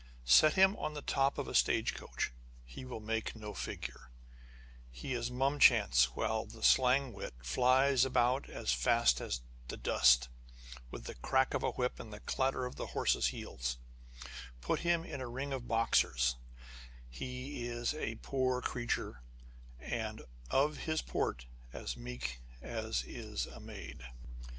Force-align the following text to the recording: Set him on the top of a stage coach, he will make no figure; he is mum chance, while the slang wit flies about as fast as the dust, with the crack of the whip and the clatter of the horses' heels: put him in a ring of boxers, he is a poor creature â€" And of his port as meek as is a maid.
Set 0.25 0.53
him 0.53 0.75
on 0.77 0.95
the 0.95 1.03
top 1.03 1.37
of 1.37 1.47
a 1.47 1.53
stage 1.53 1.93
coach, 1.93 2.31
he 2.65 2.83
will 2.85 2.99
make 2.99 3.35
no 3.35 3.53
figure; 3.53 4.09
he 4.89 5.13
is 5.13 5.29
mum 5.29 5.59
chance, 5.59 6.05
while 6.15 6.43
the 6.43 6.63
slang 6.63 7.13
wit 7.13 7.35
flies 7.43 8.03
about 8.03 8.49
as 8.49 8.73
fast 8.73 9.21
as 9.21 9.41
the 9.67 9.77
dust, 9.77 10.27
with 10.89 11.03
the 11.03 11.13
crack 11.13 11.53
of 11.53 11.61
the 11.61 11.69
whip 11.73 11.99
and 11.99 12.11
the 12.11 12.19
clatter 12.21 12.65
of 12.65 12.77
the 12.77 12.87
horses' 12.97 13.27
heels: 13.27 13.77
put 14.59 14.79
him 14.79 15.03
in 15.05 15.21
a 15.21 15.29
ring 15.29 15.53
of 15.53 15.67
boxers, 15.67 16.35
he 17.07 17.67
is 17.67 17.93
a 17.93 18.15
poor 18.23 18.59
creature 18.59 19.21
â€" 19.83 19.91
And 19.93 20.21
of 20.49 20.77
his 20.77 21.03
port 21.03 21.45
as 21.73 21.95
meek 21.95 22.41
as 22.59 23.03
is 23.03 23.45
a 23.45 23.59
maid. 23.59 24.03